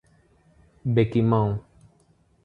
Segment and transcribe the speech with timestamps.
[0.83, 1.61] Bequimão